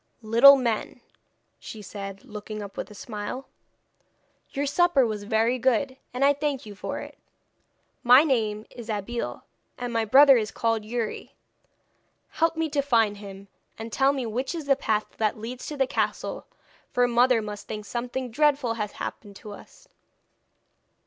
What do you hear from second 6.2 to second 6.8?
I thank you